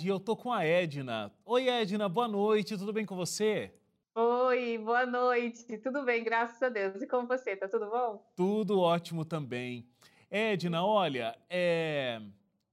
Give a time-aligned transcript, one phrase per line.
[0.00, 1.32] E eu tô com a Edna.
[1.44, 3.74] Oi, Edna, boa noite, tudo bem com você?
[4.14, 5.76] Oi, boa noite.
[5.78, 7.02] Tudo bem, graças a Deus.
[7.02, 8.24] E com você, tá tudo bom?
[8.36, 9.84] Tudo ótimo também.
[10.30, 12.22] Edna, olha, é...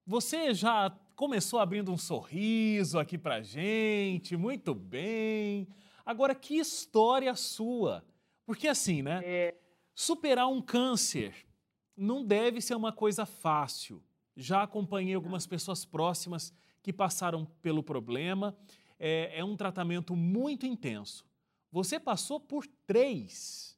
[0.05, 5.67] você já começou abrindo um sorriso aqui pra gente, muito bem.
[6.05, 8.05] Agora, que história sua?
[8.45, 9.21] Porque assim, né?
[9.25, 9.55] É,
[9.95, 11.33] Superar um câncer
[11.97, 14.03] não deve ser uma coisa fácil.
[14.37, 16.53] Já acompanhei algumas pessoas próximas
[16.85, 18.55] que passaram pelo problema.
[18.99, 21.25] É, é um tratamento muito intenso.
[21.71, 23.75] Você passou por três.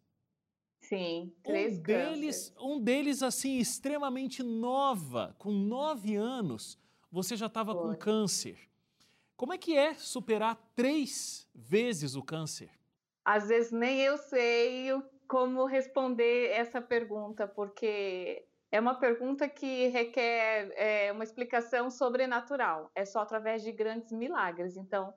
[0.81, 6.77] sim, três Um deles, um deles assim, extremamente nova, com nove anos,
[7.09, 8.59] você já estava com câncer.
[9.37, 12.69] Como é que é superar três vezes o câncer?
[13.23, 14.91] Às vezes nem eu sei
[15.29, 22.91] como responder essa pergunta, porque é uma pergunta que requer é, uma explicação sobrenatural.
[22.93, 24.75] É só através de grandes milagres.
[24.77, 25.13] Então,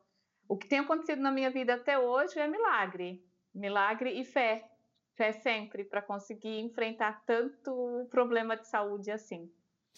[0.49, 3.25] o que tem acontecido na minha vida até hoje é milagre.
[3.55, 4.69] Milagre e fé.
[5.15, 9.51] Fé sempre, para conseguir enfrentar tanto problema de saúde assim.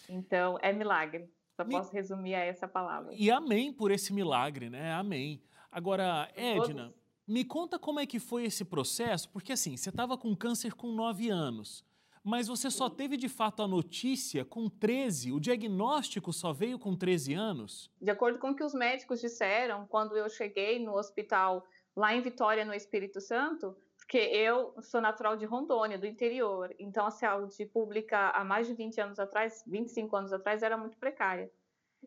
[0.09, 1.29] Então, é milagre.
[1.55, 3.13] Só Me- posso resumir a essa palavra.
[3.13, 4.91] E amém por esse milagre, né?
[4.93, 5.41] Amém.
[5.71, 6.95] Agora, Edna, Todos.
[7.27, 10.87] me conta como é que foi esse processo, porque assim, você estava com câncer com
[10.91, 11.85] 9 anos,
[12.23, 16.95] mas você só teve de fato a notícia com 13, o diagnóstico só veio com
[16.95, 17.91] 13 anos?
[18.01, 22.21] De acordo com o que os médicos disseram, quando eu cheguei no hospital lá em
[22.21, 27.65] Vitória, no Espírito Santo, porque eu sou natural de Rondônia, do interior, então a saúde
[27.65, 31.51] pública há mais de 20 anos atrás, 25 anos atrás, era muito precária.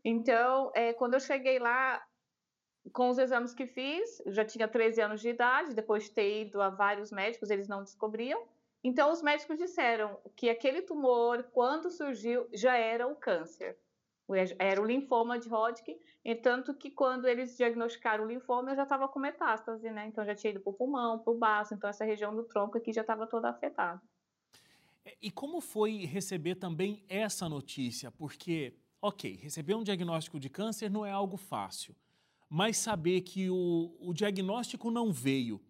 [0.05, 2.03] Então, eh, quando eu cheguei lá,
[2.93, 6.61] com os exames que fiz, já tinha 13 anos de idade, depois de ter ido
[6.61, 8.43] a vários médicos, eles não descobriam.
[8.83, 13.79] Então, os médicos disseram que aquele tumor, quando surgiu, já era o câncer.
[14.59, 18.83] Era o linfoma de Hodgkin, e tanto que quando eles diagnosticaram o linfoma, eu já
[18.83, 20.07] estava com metástase, né?
[20.09, 22.77] Então, já tinha ido para o pulmão, para o baço, então essa região do tronco
[22.77, 24.03] aqui já estava toda afetada.
[25.05, 28.11] É, E como foi receber também essa notícia?
[28.11, 31.95] Porque, ok, receber um diagnóstico de câncer não é algo fácil,
[32.49, 35.61] mas saber que o, o diagnóstico não veio,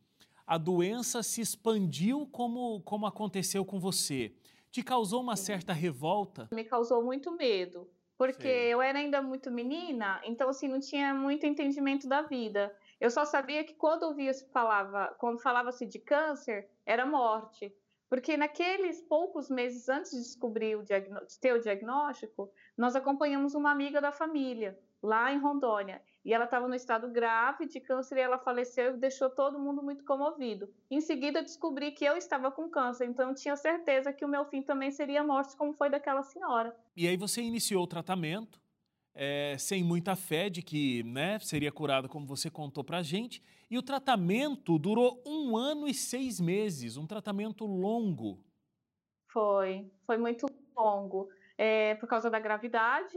[0.47, 4.33] a doença se expandiu como, como aconteceu com você,
[4.71, 6.49] te causou uma certa revolta?
[6.53, 8.73] me causou muito medo, porque Sei.
[8.73, 12.75] eu era ainda muito menina, então assim não tinha muito entendimento da vida.
[13.01, 17.75] Eu só sabia que quando ouvia se falava, quando falava-se de câncer, era morte.
[18.09, 23.73] Porque naqueles poucos meses antes de descobrir o de ter o diagnóstico, nós acompanhamos uma
[23.73, 28.20] amiga da família lá em Rondônia, e ela estava no estado grave de câncer e
[28.20, 30.69] ela faleceu e deixou todo mundo muito comovido.
[30.91, 34.44] Em seguida, descobri que eu estava com câncer, então eu tinha certeza que o meu
[34.44, 36.76] fim também seria a morte, como foi daquela senhora.
[36.97, 38.60] E aí você iniciou o tratamento,
[39.14, 43.78] eh, sem muita fé de que né, seria curado, como você contou pra gente, e
[43.78, 48.44] o tratamento durou um ano e seis meses, um tratamento longo.
[49.28, 51.28] Foi, foi muito longo.
[51.56, 53.16] É, por causa da gravidade,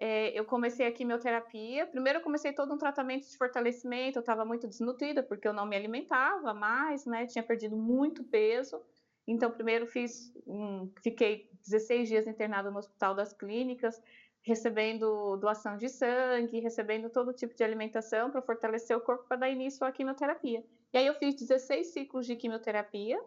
[0.00, 1.86] é, eu comecei a quimioterapia.
[1.86, 5.66] Primeiro eu comecei todo um tratamento de fortalecimento, eu estava muito desnutrida, porque eu não
[5.66, 7.26] me alimentava mais, né?
[7.26, 8.80] Tinha perdido muito peso.
[9.28, 14.02] Então, primeiro fiz, um, fiquei 16 dias internada no Hospital das Clínicas,
[14.42, 19.50] recebendo doação de sangue, recebendo todo tipo de alimentação para fortalecer o corpo para dar
[19.50, 20.64] início à quimioterapia.
[20.94, 23.22] E aí eu fiz 16 ciclos de quimioterapia,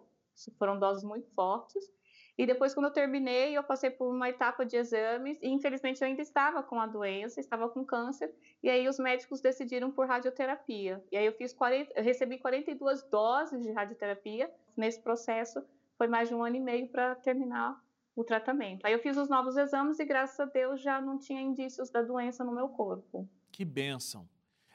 [0.57, 1.87] foram doses muito fortes.
[2.37, 6.07] E depois, quando eu terminei, eu passei por uma etapa de exames e, infelizmente, eu
[6.07, 8.33] ainda estava com a doença, estava com câncer.
[8.61, 11.03] E aí os médicos decidiram por radioterapia.
[11.11, 14.51] E aí eu fiz 40, eu recebi 42 doses de radioterapia.
[14.75, 15.63] Nesse processo,
[15.95, 17.79] foi mais de um ano e meio para terminar
[18.15, 18.85] o tratamento.
[18.85, 22.01] Aí eu fiz os novos exames e, graças a Deus, já não tinha indícios da
[22.01, 23.29] doença no meu corpo.
[23.51, 24.27] Que bênção.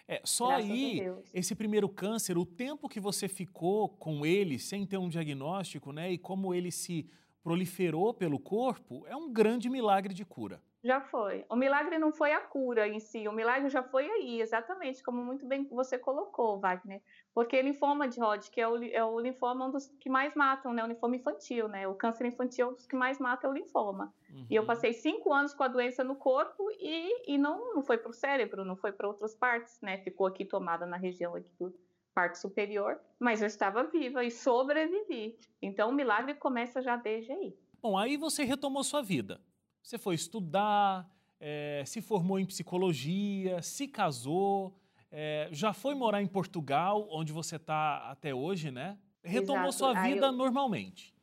[0.06, 4.86] É, só Graças aí, esse primeiro câncer, o tempo que você ficou com ele sem
[4.86, 7.10] ter um diagnóstico, né, e como ele se
[7.42, 10.62] proliferou pelo corpo, é um grande milagre de cura.
[10.82, 11.44] Já foi.
[11.50, 15.24] O milagre não foi a cura em si, o milagre já foi aí, exatamente, como
[15.24, 17.02] muito bem você colocou, Wagner.
[17.34, 20.84] Porque linfoma de Hodgkin é o, é o linfoma um dos que mais matam, né?
[20.84, 21.88] O linfoma infantil, né?
[21.88, 24.14] O câncer infantil é um dos que mais mata é o linfoma.
[24.48, 24.66] E eu Uhum.
[24.66, 28.14] passei cinco anos com a doença no corpo e, e não, não foi para o
[28.14, 29.98] cérebro, não foi para outras partes, né?
[29.98, 31.74] Ficou aqui tomada na região aqui do
[32.18, 35.36] parte superior, mas eu estava viva e sobrevivi.
[35.62, 37.56] Então o milagre começa já desde aí.
[37.80, 39.40] Bom, aí você retomou sua vida.
[39.80, 44.74] Você foi estudar, eh, se formou em psicologia, se casou,
[45.12, 48.98] eh, já foi morar em Portugal, onde você está até hoje, né?
[49.22, 49.78] Retomou Exato.
[49.78, 51.14] sua vida eu- normalmente.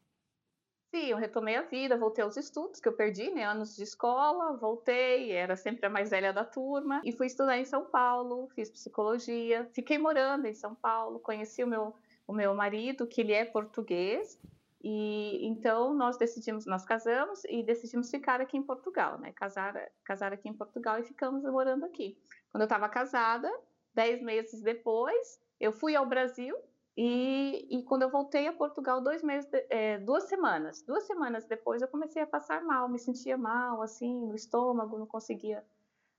[0.93, 3.43] Sim, eu retomei a vida, voltei aos estudos que eu perdi, né?
[3.43, 7.65] Anos de escola, voltei, era sempre a mais velha da turma e fui estudar em
[7.65, 11.93] São Paulo, fiz psicologia, fiquei morando em São Paulo, conheci o meu,
[12.25, 14.39] o meu marido, que ele é português,
[14.81, 19.33] e então nós decidimos, nós casamos e decidimos ficar aqui em Portugal, né?
[19.33, 22.17] Casar, casar aqui em Portugal e ficamos morando aqui.
[22.51, 23.51] Quando eu estava casada,
[23.93, 26.55] dez meses depois, eu fui ao Brasil
[26.97, 31.81] e, e, quando eu voltei a Portugal, dois meses, é, duas semanas, duas semanas depois,
[31.81, 35.63] eu comecei a passar mal, me sentia mal, assim, no estômago, não conseguia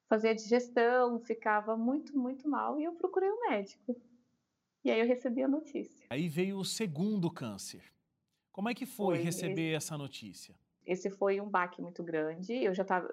[0.06, 3.96] fazer a digestão, ficava muito, muito mal, e eu procurei um médico.
[4.84, 6.06] E aí eu recebi a notícia.
[6.10, 7.82] Aí veio o segundo câncer.
[8.52, 9.74] Como é que foi, foi receber esse...
[9.74, 10.54] essa notícia?
[10.86, 12.62] Esse foi um baque muito grande.
[12.62, 13.12] Eu já estava.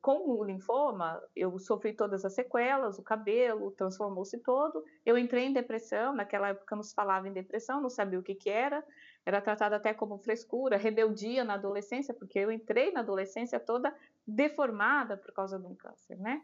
[0.00, 4.84] Com o linfoma, eu sofri todas as sequelas, o cabelo transformou-se todo.
[5.04, 8.50] Eu entrei em depressão, naquela época nos falava em depressão, não sabia o que, que
[8.50, 8.84] era.
[9.24, 13.94] Era tratada até como frescura, rebeldia na adolescência, porque eu entrei na adolescência toda
[14.26, 16.42] deformada por causa de um câncer, né?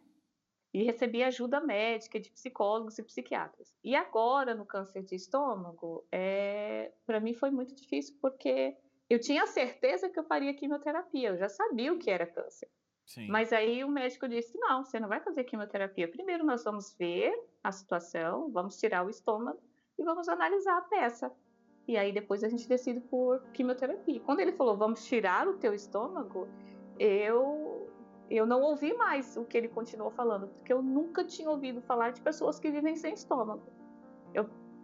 [0.72, 3.72] E recebi ajuda médica de psicólogos e psiquiatras.
[3.84, 6.90] E agora, no câncer de estômago, é...
[7.06, 8.76] para mim foi muito difícil, porque
[9.09, 12.69] eu tinha certeza que eu faria quimioterapia, eu já sabia o que era câncer.
[13.06, 13.29] Sim.
[13.29, 16.09] Mas aí o médico disse: não, você não vai fazer quimioterapia.
[16.09, 19.61] Primeiro nós vamos ver a situação, vamos tirar o estômago
[19.99, 21.31] e vamos analisar a peça.
[21.87, 24.21] E aí depois a gente decide por quimioterapia.
[24.21, 26.49] Quando ele falou: vamos tirar o teu estômago,
[26.99, 27.91] eu
[28.31, 32.11] eu não ouvi mais o que ele continuou falando, porque eu nunca tinha ouvido falar
[32.11, 33.71] de pessoas que vivem sem estômago.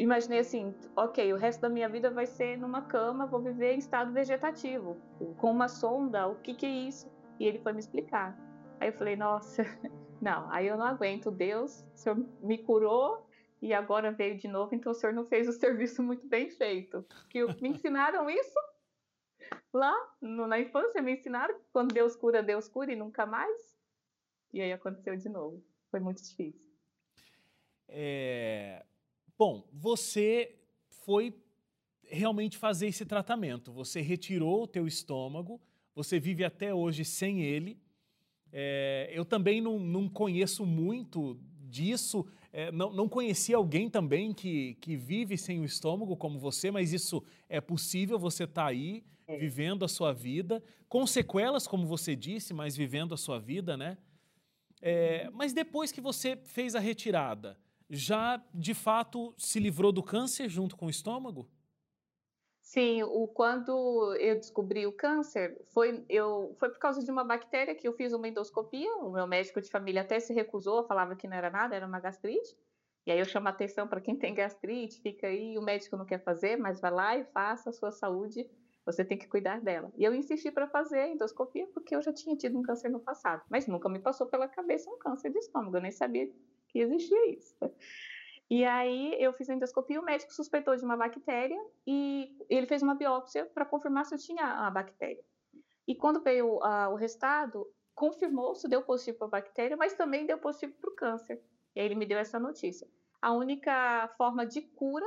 [0.00, 3.78] Imaginei assim, ok, o resto da minha vida vai ser numa cama, vou viver em
[3.78, 4.96] estado vegetativo,
[5.36, 7.12] com uma sonda, o que que é isso?
[7.38, 8.34] E ele foi me explicar.
[8.80, 9.62] Aí eu falei, nossa,
[10.18, 13.28] não, aí eu não aguento, Deus, o Senhor me curou
[13.60, 17.04] e agora veio de novo, então o Senhor não fez o serviço muito bem feito.
[17.28, 18.58] Que me ensinaram isso
[19.70, 23.78] lá no, na infância, me ensinaram que quando Deus cura, Deus cura e nunca mais.
[24.50, 25.62] E aí aconteceu de novo.
[25.90, 26.70] Foi muito difícil.
[27.86, 28.82] É,
[29.40, 30.54] Bom, você
[30.90, 31.34] foi
[32.02, 33.72] realmente fazer esse tratamento.
[33.72, 35.58] Você retirou o teu estômago,
[35.94, 37.80] você vive até hoje sem ele.
[38.52, 41.40] É, eu também não, não, conheço muito
[41.70, 46.70] disso, é, não, não conheci alguém também que, que vive sem o estômago como você,
[46.70, 49.38] mas isso é possível, você está aí, é.
[49.38, 53.96] vivendo a sua vida, com sequelas, como você disse, mas vivendo a sua vida, né?
[54.82, 57.56] É, mas depois que você fez a retirada,
[57.90, 61.50] já de fato se livrou do câncer junto com o estômago?
[62.62, 67.74] Sim, o, quando eu descobri o câncer, foi, eu, foi por causa de uma bactéria
[67.74, 68.94] que eu fiz uma endoscopia.
[68.98, 71.98] O meu médico de família até se recusou, falava que não era nada, era uma
[71.98, 72.56] gastrite.
[73.06, 76.04] E aí eu chamo a atenção para quem tem gastrite, fica aí, o médico não
[76.04, 78.48] quer fazer, mas vai lá e faça a sua saúde,
[78.84, 79.90] você tem que cuidar dela.
[79.96, 83.00] E eu insisti para fazer a endoscopia porque eu já tinha tido um câncer no
[83.00, 86.30] passado, mas nunca me passou pela cabeça um câncer de estômago, eu nem sabia
[86.70, 87.56] que existia isso.
[88.50, 91.56] E aí eu fiz a endoscopia, o médico suspeitou de uma bactéria
[91.86, 95.22] e ele fez uma biópsia para confirmar se eu tinha a bactéria.
[95.86, 97.64] E quando veio uh, o resultado,
[97.94, 101.40] confirmou se deu positivo para a bactéria, mas também deu positivo para o câncer.
[101.76, 102.88] E aí ele me deu essa notícia.
[103.22, 105.06] A única forma de cura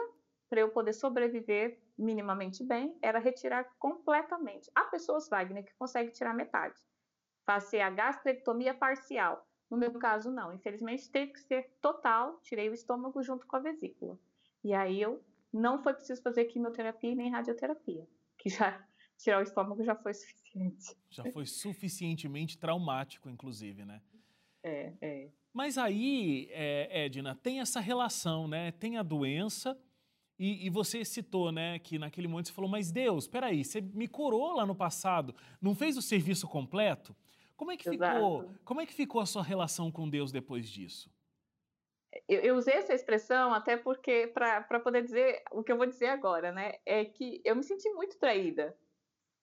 [0.49, 4.71] para eu poder sobreviver minimamente bem era retirar completamente.
[4.73, 6.79] Há pessoas, Wagner, que conseguem tirar metade.
[7.45, 10.53] Fazer a gastrectomia parcial no meu caso, não.
[10.53, 12.39] Infelizmente, teve que ser total.
[12.43, 14.19] Tirei o estômago junto com a vesícula.
[14.63, 18.85] E aí eu não foi preciso fazer quimioterapia nem radioterapia, que já
[19.17, 20.95] tirar o estômago já foi suficiente.
[21.09, 24.01] Já foi suficientemente traumático, inclusive, né?
[24.61, 25.29] É, é.
[25.51, 28.71] Mas aí, é, Edna, tem essa relação, né?
[28.71, 29.77] Tem a doença
[30.37, 34.07] e, e, você citou, né, que naquele momento você falou, mas Deus, peraí, você me
[34.07, 37.15] curou lá no passado, não fez o serviço completo?
[37.63, 38.53] Como é que ficou?
[38.65, 41.09] Como é que ficou a sua relação com Deus depois disso?
[42.27, 46.07] Eu, eu usei essa expressão até porque para poder dizer o que eu vou dizer
[46.07, 46.73] agora, né?
[46.85, 48.77] É que eu me senti muito traída,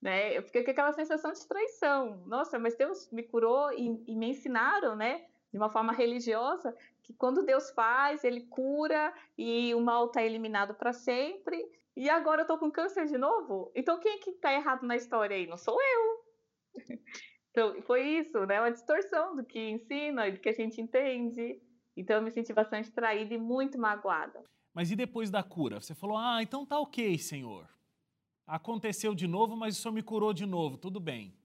[0.02, 0.36] né?
[0.36, 2.22] Eu fiquei com aquela sensação de traição.
[2.26, 5.24] Nossa, mas Deus me curou e, e me ensinaram, né?
[5.50, 10.74] De uma forma religiosa, que quando Deus faz, Ele cura e o mal está eliminado
[10.74, 11.66] para sempre.
[11.96, 13.72] E agora eu tô com câncer de novo?
[13.74, 15.46] Então quem é que tá errado na história aí?
[15.46, 16.20] Não sou eu.
[17.50, 18.61] Então, foi isso, né?
[18.61, 21.61] Uma distorção do que ensina e do que a gente entende.
[21.97, 24.42] Então, eu me senti bastante traída e muito magoada.
[24.73, 25.80] Mas e depois da cura?
[25.80, 27.69] Você falou, ah, então tá ok, senhor.
[28.47, 31.37] Aconteceu de novo, mas o senhor me curou de novo, tudo bem.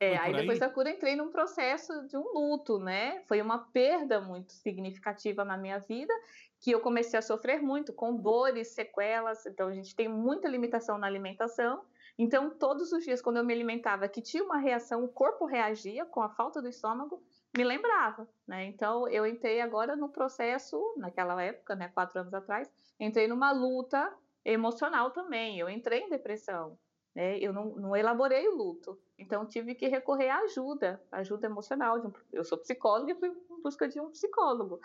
[0.00, 3.20] É, aí, aí depois da cura entrei num processo de um luto, né?
[3.26, 6.14] Foi uma perda muito significativa na minha vida,
[6.60, 9.44] que eu comecei a sofrer muito, com dores, sequelas.
[9.44, 11.82] Então, a gente tem muita limitação na alimentação
[12.22, 16.04] Então, todos os dias, quando eu me alimentava, que tinha uma reação, o corpo reagia
[16.04, 17.22] com a falta do estômago,
[17.56, 18.66] me lembrava, né?
[18.66, 24.14] Então, eu entrei agora no processo, naquela época, né, quatro anos atrás, entrei numa luta
[24.44, 25.58] emocional também.
[25.58, 26.78] Eu entrei em depressão,
[27.14, 27.38] né?
[27.38, 31.96] Eu não, não elaborei o luto, então tive que recorrer à ajuda, ajuda emocional.
[32.00, 34.78] Um, eu sou psicóloga e fui em busca de um psicólogo,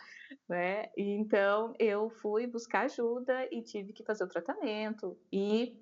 [0.48, 0.90] né?
[0.96, 5.78] E, então, eu fui buscar ajuda e tive que fazer o tratamento e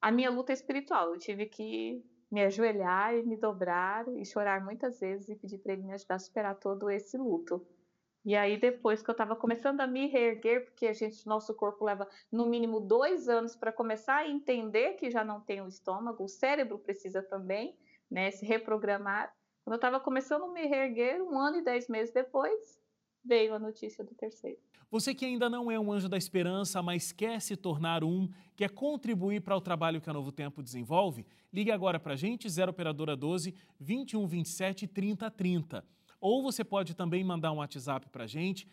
[0.00, 1.14] a minha luta espiritual.
[1.14, 5.72] Eu tive que me ajoelhar e me dobrar e chorar muitas vezes e pedir para
[5.72, 7.66] ele me ajudar a superar todo esse luto.
[8.24, 11.84] E aí, depois que eu estava começando a me reerguer, porque a gente, nosso corpo
[11.84, 16.24] leva no mínimo dois anos para começar a entender que já não tem o estômago,
[16.24, 17.78] o cérebro precisa também
[18.10, 19.32] né, se reprogramar.
[19.64, 22.77] Quando eu estava começando a me reerguer, um ano e dez meses depois,
[23.28, 24.58] veio a notícia do terceiro.
[24.90, 28.70] Você que ainda não é um anjo da esperança, mas quer se tornar um, quer
[28.70, 32.70] contribuir para o trabalho que a Novo Tempo desenvolve, ligue agora para a gente, 0
[32.70, 35.84] Operadora 12 2127 3030.
[36.18, 38.66] Ou você pode também mandar um WhatsApp para a gente,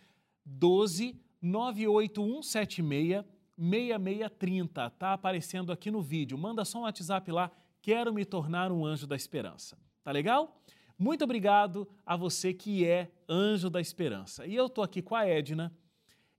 [0.45, 3.25] 12 98176
[3.57, 4.88] 6630.
[4.88, 6.38] Está aparecendo aqui no vídeo.
[6.38, 9.77] Manda só um WhatsApp lá, quero me tornar um anjo da esperança.
[10.01, 10.62] Tá legal?
[10.97, 14.45] Muito obrigado a você que é anjo da esperança.
[14.45, 15.73] E eu estou aqui com a Edna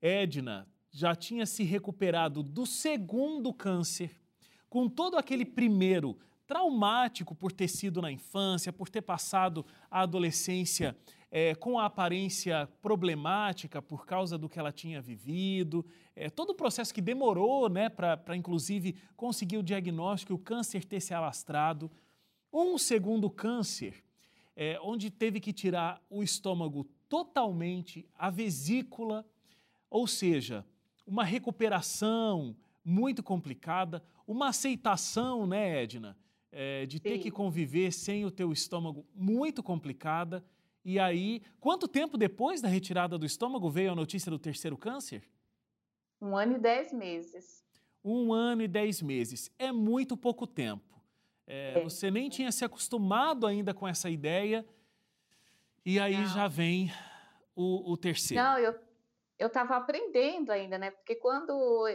[0.00, 4.10] Edna já tinha se recuperado do segundo câncer,
[4.68, 10.96] com todo aquele primeiro traumático por ter sido na infância, por ter passado a adolescência
[11.30, 15.84] é, com a aparência problemática por causa do que ela tinha vivido,
[16.14, 20.84] é, todo o processo que demorou né, para, inclusive, conseguir o diagnóstico e o câncer
[20.84, 21.90] ter se alastrado.
[22.52, 24.02] Um segundo câncer,
[24.56, 29.24] é, onde teve que tirar o estômago totalmente, a vesícula,
[29.90, 30.64] ou seja,
[31.06, 36.16] uma recuperação muito complicada, uma aceitação, né, Edna,
[36.50, 37.20] é, de ter Sim.
[37.20, 40.44] que conviver sem o teu estômago muito complicada.
[40.84, 45.22] E aí, quanto tempo depois da retirada do estômago veio a notícia do terceiro câncer?
[46.20, 47.64] Um ano e dez meses.
[48.02, 49.50] Um ano e dez meses.
[49.58, 50.85] É muito pouco tempo.
[51.46, 51.84] É, é.
[51.84, 54.66] Você nem tinha se acostumado ainda com essa ideia,
[55.84, 56.26] e aí Não.
[56.26, 56.92] já vem
[57.54, 58.42] o, o terceiro.
[58.42, 58.74] Não, eu,
[59.38, 60.90] eu estava aprendendo ainda, né?
[60.90, 61.52] Porque quando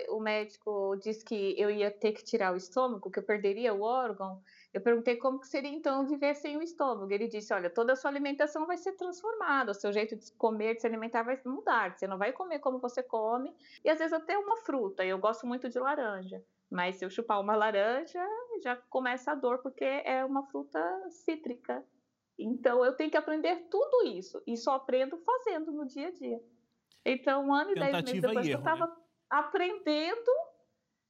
[0.10, 3.82] o médico disse que eu ia ter que tirar o estômago, que eu perderia o
[3.82, 4.42] órgão,
[4.74, 7.12] eu perguntei como que seria então viver sem o estômago.
[7.12, 10.76] Ele disse: olha, toda a sua alimentação vai ser transformada, o seu jeito de comer,
[10.76, 11.98] de se alimentar vai mudar.
[11.98, 13.54] Você não vai comer como você come,
[13.84, 15.04] e às vezes até uma fruta.
[15.04, 18.24] Eu gosto muito de laranja, mas se eu chupar uma laranja,
[18.60, 20.80] já começa a dor, porque é uma fruta
[21.10, 21.84] cítrica.
[22.38, 26.42] Então eu tenho que aprender tudo isso, e só aprendo fazendo no dia a dia.
[27.06, 28.94] Então, um ano e dez meses depois que eu estava né?
[29.30, 30.32] aprendendo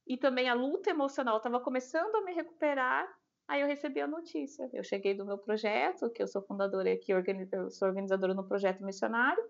[0.08, 3.08] e também a luta emocional estava começando a me recuperar,
[3.48, 4.70] aí eu recebi a notícia.
[4.74, 8.84] Eu cheguei do meu projeto, que eu sou fundadora aqui, eu sou organizadora no projeto
[8.84, 9.44] missionário,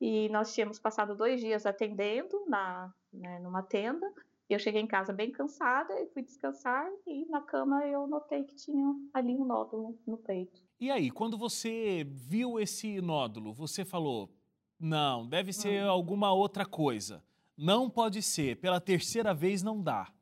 [0.00, 4.06] e nós tínhamos passado dois dias atendendo na, né, numa tenda.
[4.48, 8.54] Eu cheguei em casa bem cansada e fui descansar e na cama eu notei que
[8.54, 10.62] tinha ali um nódulo no peito.
[10.78, 14.30] E aí, quando você viu esse nódulo, você falou:
[14.78, 15.90] não, deve ser não.
[15.90, 17.24] alguma outra coisa.
[17.56, 18.56] Não pode ser.
[18.56, 20.12] Pela terceira vez não dá.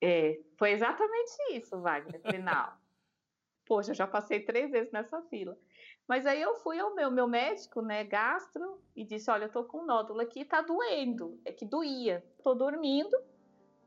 [0.00, 2.22] É, foi exatamente isso, Wagner.
[2.42, 2.72] Não.
[3.66, 5.58] Poxa, já passei três vezes nessa fila.
[6.10, 9.62] Mas aí eu fui ao meu, meu médico, né, gastro, e disse: Olha, eu tô
[9.62, 11.38] com um nódulo aqui, tá doendo.
[11.44, 12.24] É que doía.
[12.42, 13.16] Tô dormindo,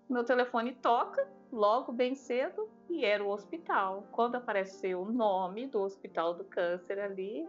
[0.09, 4.07] meu telefone toca, logo bem cedo, e era o hospital.
[4.13, 7.45] Quando apareceu o nome do hospital do câncer ali,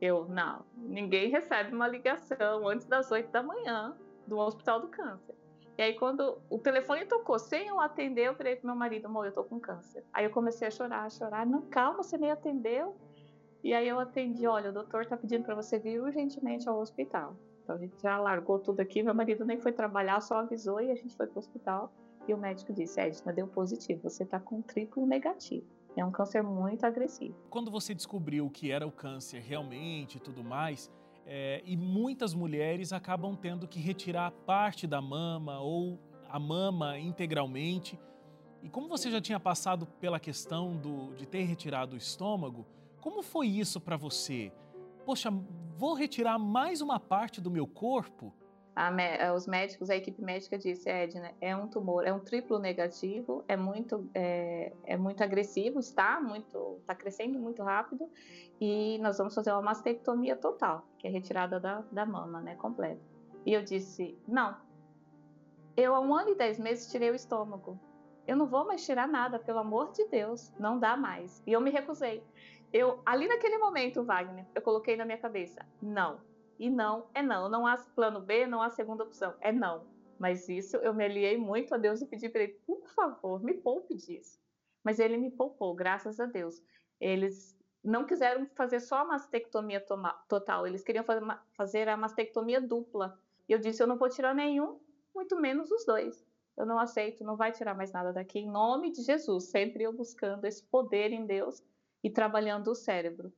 [0.00, 3.94] eu, não, ninguém recebe uma ligação antes das 8 da manhã
[4.26, 5.34] do Hospital do Câncer.
[5.76, 9.26] E aí, quando o telefone tocou sem eu atender, eu falei pro meu marido, amor,
[9.26, 10.02] eu tô com câncer.
[10.10, 11.44] Aí eu comecei a chorar, a chorar.
[11.44, 12.96] Não, calma, você nem atendeu.
[13.66, 17.36] E aí eu atendi, olha, o doutor tá pedindo para você vir urgentemente ao hospital.
[17.64, 20.88] Então a gente já largou tudo aqui, meu marido nem foi trabalhar, só avisou e
[20.92, 21.92] a gente foi pro hospital.
[22.28, 25.66] E o médico disse, Edna, deu positivo, você tá com triplo negativo.
[25.96, 27.34] É um câncer muito agressivo.
[27.50, 30.88] Quando você descobriu que era o câncer realmente e tudo mais,
[31.26, 37.98] é, e muitas mulheres acabam tendo que retirar parte da mama ou a mama integralmente.
[38.62, 42.64] E como você já tinha passado pela questão do, de ter retirado o estômago,
[43.00, 44.52] como foi isso para você?
[45.04, 45.30] Poxa,
[45.76, 48.34] vou retirar mais uma parte do meu corpo?
[48.76, 53.42] a, os médicos, a equipe médica disse, Edna, é um tumor, é um triplo negativo,
[53.48, 58.06] é muito, é, é muito agressivo, está muito, está crescendo muito rápido
[58.60, 63.00] e nós vamos fazer uma mastectomia total, que é retirada da, da mama, né, completa.
[63.46, 64.54] E eu disse, não,
[65.74, 67.80] eu há um ano e dez meses tirei o estômago.
[68.26, 71.42] Eu não vou mais tirar nada, pelo amor de Deus, não dá mais.
[71.46, 72.22] E eu me recusei.
[72.72, 76.20] Eu, ali naquele momento, Wagner, eu coloquei na minha cabeça, não.
[76.58, 77.48] E não é não.
[77.48, 79.34] Não há plano B, não há segunda opção.
[79.40, 79.86] É não.
[80.18, 83.54] Mas isso eu me aliei muito a Deus e pedi para ele, por favor, me
[83.54, 84.40] poupe disso.
[84.82, 86.62] Mas ele me poupou, graças a Deus.
[86.98, 89.84] Eles não quiseram fazer só a mastectomia
[90.28, 91.04] total, eles queriam
[91.52, 93.18] fazer a mastectomia dupla.
[93.48, 94.80] E eu disse: eu não vou tirar nenhum,
[95.14, 96.26] muito menos os dois.
[96.56, 99.44] Eu não aceito, não vai tirar mais nada daqui, em nome de Jesus.
[99.44, 101.62] Sempre eu buscando esse poder em Deus
[102.06, 103.32] e trabalhando o cérebro.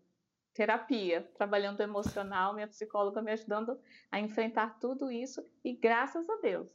[0.52, 3.80] Terapia, trabalhando o emocional, minha psicóloga me ajudando
[4.12, 6.70] a enfrentar tudo isso e graças a Deus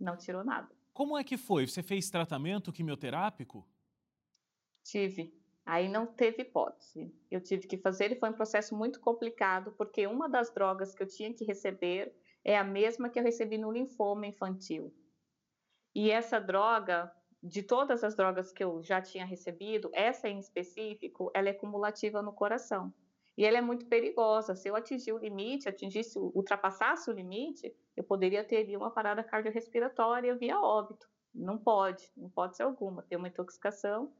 [0.00, 0.74] não tirou nada.
[0.94, 1.66] Como é que foi?
[1.66, 3.68] Você fez tratamento quimioterápico?
[4.82, 5.38] Tive.
[5.66, 7.14] Aí não teve hipótese.
[7.30, 11.02] Eu tive que fazer e foi um processo muito complicado, porque uma das drogas que
[11.02, 14.94] eu tinha que receber é a mesma que eu recebi no linfoma infantil.
[15.94, 17.12] E essa droga
[17.46, 22.20] de todas as drogas que eu já tinha recebido, essa em específico, ela é cumulativa
[22.20, 22.92] no coração.
[23.38, 24.56] E ela é muito perigosa.
[24.56, 30.34] Se eu atingir o limite, atingisse, ultrapassasse o limite, eu poderia ter uma parada cardiorrespiratória
[30.34, 31.06] via óbito.
[31.32, 33.02] Não pode, não pode ser alguma.
[33.02, 34.10] Ter uma intoxicação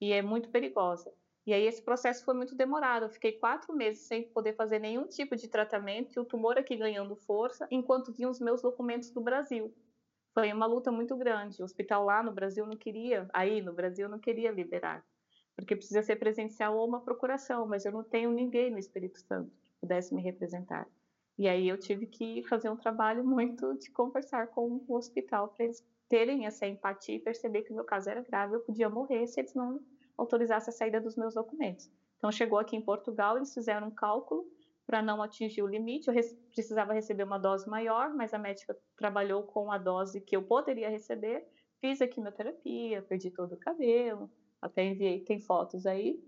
[0.00, 1.12] e é muito perigosa.
[1.44, 3.06] E aí esse processo foi muito demorado.
[3.06, 6.76] Eu fiquei quatro meses sem poder fazer nenhum tipo de tratamento e o tumor aqui
[6.76, 9.74] ganhando força, enquanto vinham os meus documentos do Brasil
[10.36, 11.62] foi uma luta muito grande.
[11.62, 15.02] O hospital lá no Brasil não queria, aí no Brasil não queria liberar,
[15.54, 19.50] porque precisa ser presencial ou uma procuração, mas eu não tenho ninguém no Espírito Santo
[19.50, 20.86] que pudesse me representar.
[21.38, 25.64] E aí eu tive que fazer um trabalho muito de conversar com o hospital para
[25.64, 29.26] eles terem essa empatia e perceber que o meu caso era grave, eu podia morrer
[29.26, 29.80] se eles não
[30.18, 31.90] autorizassem a saída dos meus documentos.
[32.18, 34.46] Então chegou aqui em Portugal, eles fizeram um cálculo
[34.86, 36.08] para não atingir o limite.
[36.08, 36.14] Eu
[36.52, 40.88] precisava receber uma dose maior, mas a médica trabalhou com a dose que eu poderia
[40.88, 41.44] receber.
[41.80, 44.30] Fiz a quimioterapia, perdi todo o cabelo,
[44.62, 46.18] até enviei, tem fotos aí,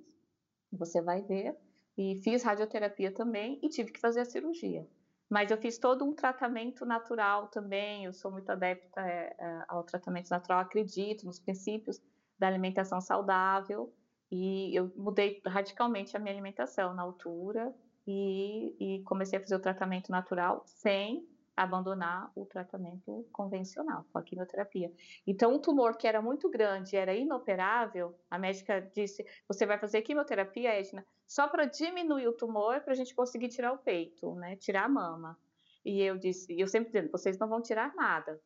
[0.72, 1.56] você vai ver.
[1.96, 4.86] E fiz radioterapia também e tive que fazer a cirurgia.
[5.30, 8.04] Mas eu fiz todo um tratamento natural também.
[8.04, 12.00] Eu sou muito adepta é, é, ao tratamento natural, acredito nos princípios
[12.38, 13.92] da alimentação saudável.
[14.30, 17.74] E eu mudei radicalmente a minha alimentação na altura
[18.10, 24.22] e, e comecei a fazer o tratamento natural sem abandonar o tratamento convencional, com a
[24.22, 24.90] quimioterapia.
[25.26, 30.00] Então, um tumor que era muito grande, era inoperável, a médica disse: você vai fazer
[30.00, 34.56] quimioterapia, Edna, só para diminuir o tumor, para a gente conseguir tirar o peito, né?
[34.56, 35.38] Tirar a mama.
[35.84, 38.40] E eu disse, eu sempre dizendo, vocês não vão tirar nada.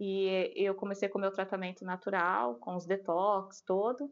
[0.00, 4.10] E eu comecei com o meu tratamento natural, com os detox todo.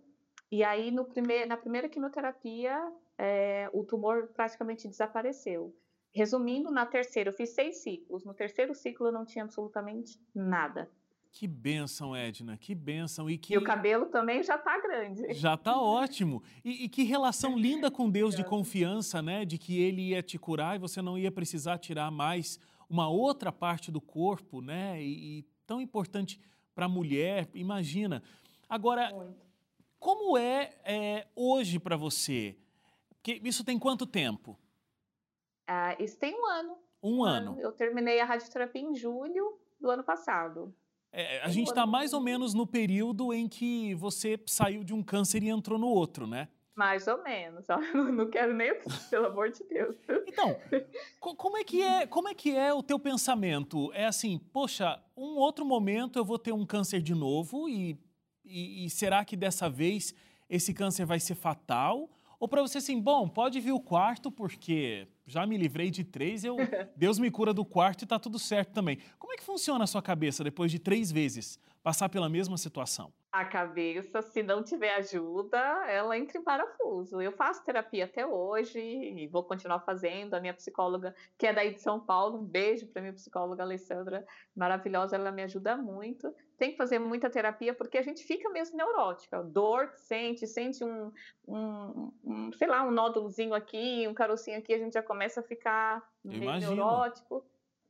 [0.51, 2.79] E aí, no primeir, na primeira quimioterapia,
[3.19, 5.75] é, o tumor praticamente desapareceu.
[6.15, 8.25] Resumindo, na terceira eu fiz seis ciclos.
[8.25, 10.91] No terceiro ciclo eu não tinha absolutamente nada.
[11.33, 13.31] Que benção, Edna, que benção.
[13.31, 13.55] E, que...
[13.55, 15.33] e o cabelo também já está grande.
[15.33, 16.43] Já está ótimo.
[16.63, 19.47] E, e, que relação linda com Deus de confiança, né?
[19.47, 23.51] De que Ele ia te curar e você não ia precisar tirar mais uma outra
[23.51, 25.03] parte do corpo, né?
[25.03, 26.39] E, e tão importante
[26.75, 28.23] para a mulher, imagina.
[28.69, 29.35] Agora, Muito.
[29.99, 32.59] como é, é hoje para você?
[33.23, 34.59] Que, isso tem quanto tempo?
[35.67, 36.79] Ah, isso tem um ano.
[37.03, 37.53] Um, um ano.
[37.53, 37.61] ano.
[37.61, 40.75] Eu terminei a radioterapia em julho do ano passado.
[41.13, 45.03] É, a gente está mais ou menos no período em que você saiu de um
[45.03, 46.49] câncer e entrou no outro, né?
[46.75, 47.67] Mais ou menos.
[47.95, 48.73] Não quero nem,
[49.11, 49.95] pelo amor de Deus.
[50.27, 50.57] Então,
[51.21, 53.93] como é que é, como é que é o teu pensamento?
[53.93, 57.99] É assim, poxa, um outro momento eu vou ter um câncer de novo e,
[58.43, 60.15] e, e será que dessa vez
[60.49, 62.09] esse câncer vai ser fatal?
[62.43, 66.43] Ou para você assim, bom, pode vir o quarto, porque já me livrei de três,
[66.43, 66.57] eu,
[66.97, 68.99] Deus me cura do quarto e está tudo certo também.
[69.17, 73.13] Como é que funciona a sua cabeça depois de três vezes passar pela mesma situação?
[73.33, 77.21] A cabeça, se não tiver ajuda, ela entra em parafuso.
[77.21, 80.35] Eu faço terapia até hoje e vou continuar fazendo.
[80.35, 84.25] A minha psicóloga, que é daí de São Paulo, um beijo para minha psicóloga Alessandra,
[84.55, 86.33] maravilhosa, ela me ajuda muito.
[86.59, 89.43] Tem que fazer muita terapia porque a gente fica mesmo neurótica.
[89.43, 91.11] Dor, sente, sente um,
[91.49, 95.43] um, um sei lá, um nódulozinho aqui, um carocinho aqui, a gente já começa a
[95.43, 97.43] ficar meio neurótico.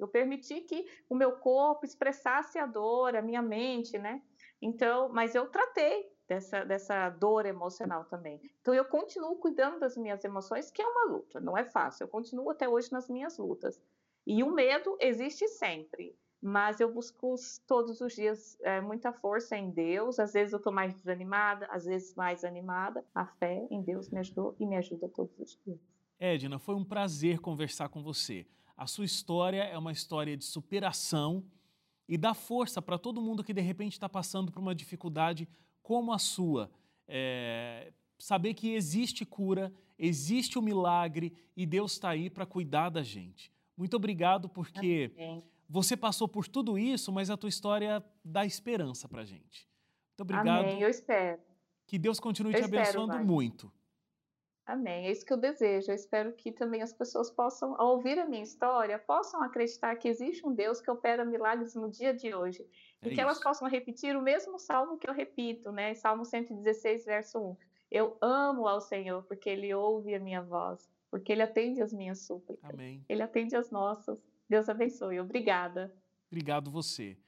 [0.05, 4.23] Eu permiti que o meu corpo expressasse a dor, a minha mente, né?
[4.61, 8.41] Então, mas eu tratei dessa, dessa dor emocional também.
[8.61, 12.05] Então, eu continuo cuidando das minhas emoções, que é uma luta, não é fácil.
[12.05, 13.83] Eu continuo até hoje nas minhas lutas.
[14.27, 17.35] E o medo existe sempre, mas eu busco
[17.67, 20.19] todos os dias é, muita força em Deus.
[20.19, 23.05] Às vezes eu estou mais desanimada, às vezes mais animada.
[23.15, 25.81] A fé em Deus me ajudou e me ajuda todos os dias.
[26.19, 28.47] Edna, foi um prazer conversar com você.
[28.77, 31.45] A sua história é uma história de superação
[32.09, 35.49] e dá força para todo mundo que de repente está passando por uma dificuldade
[35.83, 36.71] como a sua.
[37.07, 42.89] É, saber que existe cura, existe o um milagre e Deus está aí para cuidar
[42.89, 43.53] da gente.
[43.77, 45.43] Muito obrigado porque Amém.
[45.69, 49.69] você passou por tudo isso, mas a tua história dá esperança para gente.
[50.11, 50.65] Muito obrigado.
[50.65, 51.41] Amém, eu espero.
[51.87, 53.73] Que Deus continue eu te abençoando espero, muito.
[54.73, 55.07] Amém.
[55.07, 55.91] É isso que eu desejo.
[55.91, 60.09] Eu espero que também as pessoas possam, ao ouvir a minha história, possam acreditar que
[60.09, 62.63] existe um Deus que opera milagres no dia de hoje.
[63.03, 63.21] É e que isso.
[63.21, 65.93] elas possam repetir o mesmo salmo que eu repito, né?
[65.93, 67.57] Salmo 116, verso 1.
[67.91, 72.21] Eu amo ao Senhor, porque Ele ouve a minha voz, porque Ele atende as minhas
[72.21, 72.71] súplicas.
[72.71, 73.05] Amém.
[73.07, 74.19] Ele atende as nossas.
[74.49, 75.21] Deus abençoe.
[75.21, 75.95] Obrigada.
[76.31, 77.19] Obrigado você.